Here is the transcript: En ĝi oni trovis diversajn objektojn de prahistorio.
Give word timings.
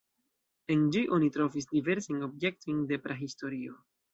En 0.75 0.81
ĝi 0.95 1.03
oni 1.17 1.29
trovis 1.35 1.69
diversajn 1.75 2.27
objektojn 2.31 2.83
de 2.93 3.01
prahistorio. 3.07 3.79